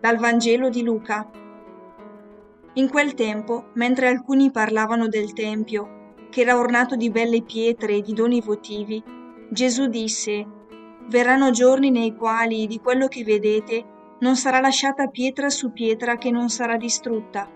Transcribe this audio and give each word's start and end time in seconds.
Dal 0.00 0.16
Vangelo 0.16 0.68
di 0.68 0.84
Luca. 0.84 1.28
In 2.74 2.88
quel 2.88 3.14
tempo, 3.14 3.70
mentre 3.74 4.06
alcuni 4.06 4.52
parlavano 4.52 5.08
del 5.08 5.32
Tempio, 5.32 6.14
che 6.30 6.42
era 6.42 6.56
ornato 6.56 6.94
di 6.94 7.10
belle 7.10 7.42
pietre 7.42 7.96
e 7.96 8.02
di 8.02 8.12
doni 8.12 8.40
votivi, 8.40 9.02
Gesù 9.50 9.88
disse, 9.88 10.46
Verranno 11.08 11.50
giorni 11.50 11.90
nei 11.90 12.14
quali 12.14 12.68
di 12.68 12.78
quello 12.78 13.08
che 13.08 13.24
vedete 13.24 13.84
non 14.20 14.36
sarà 14.36 14.60
lasciata 14.60 15.08
pietra 15.08 15.50
su 15.50 15.72
pietra 15.72 16.16
che 16.16 16.30
non 16.30 16.48
sarà 16.48 16.76
distrutta. 16.76 17.50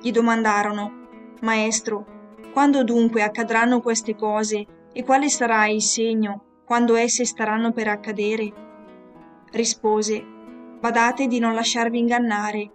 Gli 0.00 0.10
domandarono, 0.10 1.06
Maestro, 1.42 2.04
quando 2.52 2.82
dunque 2.82 3.22
accadranno 3.22 3.80
queste 3.80 4.16
cose 4.16 4.66
e 4.92 5.04
quale 5.04 5.28
sarà 5.28 5.68
il 5.68 5.82
segno 5.82 6.62
quando 6.64 6.96
esse 6.96 7.24
staranno 7.24 7.70
per 7.70 7.86
accadere? 7.86 8.52
Rispose, 9.52 10.37
Badate 10.80 11.26
di 11.26 11.40
non 11.40 11.54
lasciarvi 11.54 11.98
ingannare. 11.98 12.70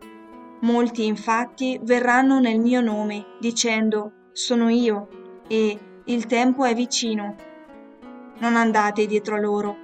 Molti 0.64 1.06
infatti 1.06 1.80
verranno 1.84 2.42
nel 2.42 2.60
mio 2.60 2.82
nome, 2.82 3.28
dicendo, 3.40 4.28
sono 4.34 4.68
io, 4.68 5.08
e 5.48 5.80
il 6.04 6.26
tempo 6.26 6.66
è 6.66 6.76
vicino. 6.76 7.36
Non 8.40 8.58
andate 8.58 9.06
dietro 9.06 9.36
a 9.36 9.40
loro. 9.40 9.78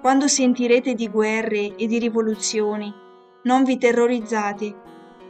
Quando 0.00 0.26
sentirete 0.26 0.94
di 0.94 1.06
guerre 1.08 1.76
e 1.76 1.86
di 1.86 1.98
rivoluzioni, 1.98 2.90
non 3.42 3.62
vi 3.64 3.76
terrorizzate, 3.76 4.74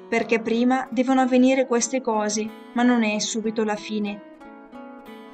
perché 0.09 0.39
prima 0.39 0.87
devono 0.89 1.23
avvenire 1.23 1.67
queste 1.67 2.01
cose, 2.01 2.49
ma 2.75 2.85
non 2.85 3.03
è 3.03 3.19
subito 3.19 3.65
la 3.65 3.77
fine. 3.77 4.23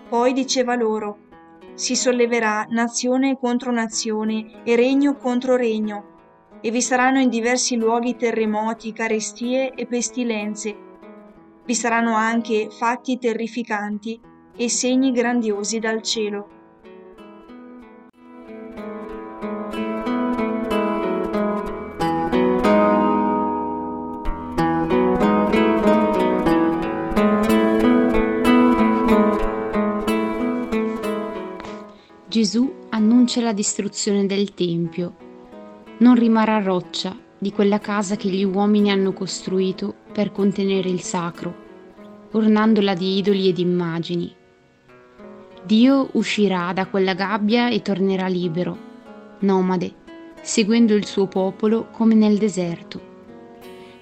Poi 0.09 0.33
diceva 0.33 0.75
loro, 0.77 1.19
si 1.75 1.95
solleverà 1.95 2.67
nazione 2.71 3.37
contro 3.39 3.71
nazione 3.71 4.63
e 4.65 4.77
regno 4.77 5.15
contro 5.15 5.55
regno 5.55 6.17
e 6.61 6.71
vi 6.71 6.83
saranno 6.83 7.21
in 7.21 7.29
diversi 7.29 7.77
luoghi 7.77 8.17
terremoti, 8.17 8.93
carestie 8.93 9.75
e 9.75 9.87
pestilenze. 9.87 10.77
Vi 11.65 11.75
saranno 11.75 12.15
anche 12.15 12.69
fatti 12.71 13.19
terrificanti 13.19 14.21
e 14.57 14.69
segni 14.69 15.13
grandiosi 15.13 15.79
dal 15.79 16.03
cielo. 16.03 16.49
Gesù 32.27 32.73
annuncia 32.91 33.41
la 33.41 33.53
distruzione 33.53 34.27
del 34.27 34.55
Tempio 34.55 35.27
non 35.99 36.15
rimarrà 36.15 36.61
roccia 36.61 37.17
di 37.37 37.51
quella 37.53 37.81
casa 37.81 38.17
che 38.17 38.29
gli 38.29 38.45
uomini 38.45 38.91
hanno 38.91 39.13
costruito 39.13 39.95
per 40.13 40.31
contenere 40.31 40.89
il 40.89 41.01
sacro, 41.01 41.67
ornandola 42.33 42.95
di 42.95 43.19
idoli 43.19 43.49
ed 43.49 43.59
immagini. 43.59 44.33
Dio 45.65 46.09
uscirà 46.13 46.73
da 46.73 46.87
quella 46.87 47.15
gabbia 47.15 47.69
e 47.69 47.83
tornerà 47.83 48.29
libero, 48.29 48.77
nomade, 49.41 49.93
seguendo 50.41 50.95
il 50.95 51.05
suo 51.05 51.27
popolo 51.27 51.89
come 51.91 52.15
nel 52.15 52.39
deserto. 52.39 53.07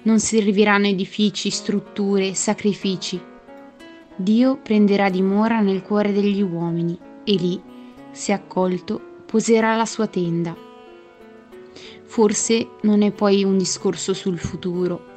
Non 0.03 0.19
serviranno 0.19 0.85
edifici, 0.85 1.49
strutture, 1.49 2.33
sacrifici. 2.35 3.19
Dio 4.15 4.57
prenderà 4.57 5.09
dimora 5.09 5.61
nel 5.61 5.81
cuore 5.81 6.13
degli 6.13 6.41
uomini 6.41 6.97
e 7.23 7.33
lì, 7.33 7.61
se 8.11 8.33
accolto, 8.33 9.01
poserà 9.25 9.75
la 9.75 9.85
sua 9.85 10.07
tenda 10.07 10.65
Forse 12.03 12.69
non 12.81 13.01
è 13.01 13.11
poi 13.11 13.43
un 13.43 13.57
discorso 13.57 14.13
sul 14.13 14.39
futuro, 14.39 15.15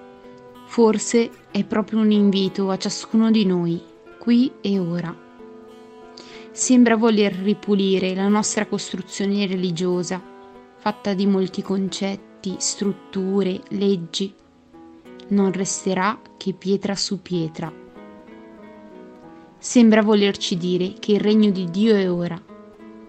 forse 0.66 1.30
è 1.50 1.64
proprio 1.64 2.00
un 2.00 2.10
invito 2.10 2.70
a 2.70 2.76
ciascuno 2.76 3.30
di 3.30 3.46
noi, 3.46 3.80
qui 4.18 4.52
e 4.60 4.78
ora. 4.78 5.16
Sembra 6.52 6.96
voler 6.96 7.32
ripulire 7.32 8.14
la 8.14 8.28
nostra 8.28 8.66
costruzione 8.66 9.46
religiosa, 9.46 10.22
fatta 10.76 11.14
di 11.14 11.26
molti 11.26 11.62
concetti, 11.62 12.56
strutture, 12.58 13.60
leggi. 13.68 14.34
Non 15.28 15.52
resterà 15.52 16.20
che 16.36 16.52
pietra 16.52 16.94
su 16.96 17.22
pietra. 17.22 17.72
Sembra 19.58 20.02
volerci 20.02 20.56
dire 20.56 20.94
che 20.98 21.12
il 21.12 21.20
regno 21.20 21.50
di 21.50 21.70
Dio 21.70 21.94
è 21.94 22.10
ora, 22.10 22.40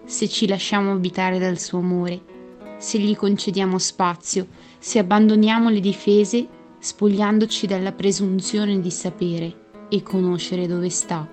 se 0.04 0.28
ci 0.28 0.46
lasciamo 0.46 0.92
abitare 0.92 1.38
dal 1.38 1.58
suo 1.58 1.78
amore 1.78 2.31
se 2.82 2.98
gli 2.98 3.14
concediamo 3.14 3.78
spazio, 3.78 4.48
se 4.76 4.98
abbandoniamo 4.98 5.70
le 5.70 5.78
difese 5.78 6.48
spogliandoci 6.80 7.68
dalla 7.68 7.92
presunzione 7.92 8.80
di 8.80 8.90
sapere 8.90 9.86
e 9.88 10.02
conoscere 10.02 10.66
dove 10.66 10.90
sta. 10.90 11.30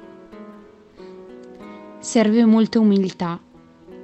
Serve 1.98 2.46
molta 2.46 2.80
umiltà 2.80 3.42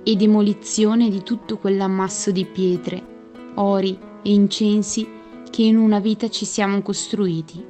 e 0.02 0.16
demolizione 0.16 1.12
di 1.12 1.22
tutto 1.22 1.60
quell'ammasso 1.60 2.32
di 2.32 2.46
pietre, 2.46 3.06
ori 3.54 3.96
e 4.24 4.34
incensi 4.34 5.08
che 5.52 5.62
in 5.62 5.78
una 5.78 6.00
vita 6.00 6.28
ci 6.30 6.46
siamo 6.46 6.82
costruiti. 6.82 7.64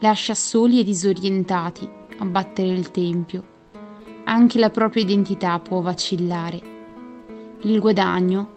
Lascia 0.00 0.34
soli 0.34 0.80
e 0.80 0.84
disorientati 0.84 1.88
abbattere 2.18 2.68
il 2.68 2.90
Tempio. 2.90 3.42
Anche 4.24 4.58
la 4.58 4.68
propria 4.68 5.02
identità 5.02 5.58
può 5.60 5.80
vacillare. 5.80 6.74
Il 7.62 7.80
guadagno 7.80 8.55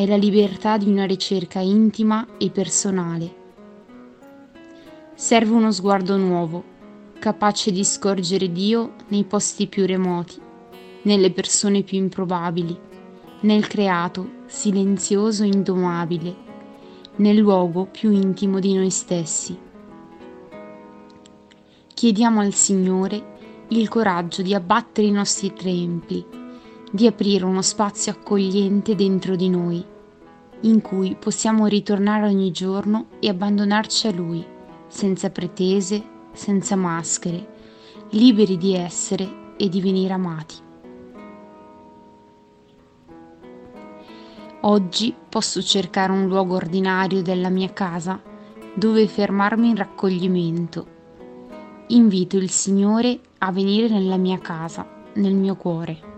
è 0.00 0.06
la 0.06 0.16
libertà 0.16 0.78
di 0.78 0.88
una 0.88 1.04
ricerca 1.04 1.58
intima 1.58 2.26
e 2.38 2.48
personale. 2.48 3.34
Serve 5.14 5.52
uno 5.52 5.70
sguardo 5.70 6.16
nuovo, 6.16 6.64
capace 7.18 7.70
di 7.70 7.84
scorgere 7.84 8.50
Dio 8.50 8.94
nei 9.08 9.24
posti 9.24 9.66
più 9.66 9.84
remoti, 9.84 10.40
nelle 11.02 11.30
persone 11.32 11.82
più 11.82 11.98
improbabili, 11.98 12.74
nel 13.40 13.66
creato 13.66 14.26
silenzioso 14.46 15.42
e 15.42 15.48
indomabile, 15.48 16.34
nel 17.16 17.36
luogo 17.36 17.84
più 17.84 18.10
intimo 18.10 18.58
di 18.58 18.72
noi 18.72 18.88
stessi. 18.88 19.54
Chiediamo 21.92 22.40
al 22.40 22.54
Signore 22.54 23.66
il 23.68 23.86
coraggio 23.90 24.40
di 24.40 24.54
abbattere 24.54 25.08
i 25.08 25.12
nostri 25.12 25.52
templi 25.52 26.39
di 26.90 27.06
aprire 27.06 27.44
uno 27.44 27.62
spazio 27.62 28.12
accogliente 28.12 28.94
dentro 28.94 29.36
di 29.36 29.48
noi, 29.48 29.84
in 30.62 30.80
cui 30.80 31.16
possiamo 31.18 31.66
ritornare 31.66 32.26
ogni 32.26 32.50
giorno 32.50 33.06
e 33.20 33.28
abbandonarci 33.28 34.08
a 34.08 34.12
Lui, 34.12 34.44
senza 34.88 35.30
pretese, 35.30 36.02
senza 36.32 36.74
maschere, 36.74 37.58
liberi 38.10 38.56
di 38.56 38.74
essere 38.74 39.54
e 39.56 39.68
di 39.68 39.80
venire 39.80 40.12
amati. 40.12 40.54
Oggi 44.62 45.14
posso 45.28 45.62
cercare 45.62 46.12
un 46.12 46.26
luogo 46.26 46.56
ordinario 46.56 47.22
della 47.22 47.48
mia 47.48 47.72
casa 47.72 48.20
dove 48.74 49.06
fermarmi 49.06 49.70
in 49.70 49.76
raccoglimento. 49.76 50.98
Invito 51.88 52.36
il 52.36 52.50
Signore 52.50 53.20
a 53.38 53.52
venire 53.52 53.88
nella 53.88 54.16
mia 54.16 54.38
casa, 54.38 54.86
nel 55.14 55.34
mio 55.34 55.56
cuore. 55.56 56.09